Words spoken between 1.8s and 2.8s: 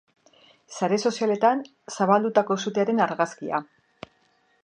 zabaldutako